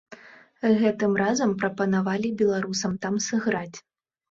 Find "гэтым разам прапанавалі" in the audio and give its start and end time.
0.79-2.33